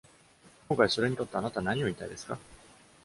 [0.67, 2.39] 今回、それにとってあなたは何を言いたいですか？